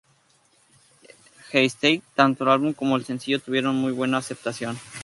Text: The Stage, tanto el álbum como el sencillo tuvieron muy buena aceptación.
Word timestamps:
The 1.51 1.63
Stage, 1.69 2.01
tanto 2.15 2.43
el 2.43 2.49
álbum 2.49 2.73
como 2.73 2.95
el 2.97 3.05
sencillo 3.05 3.39
tuvieron 3.39 3.75
muy 3.75 3.91
buena 3.91 4.17
aceptación. 4.17 4.75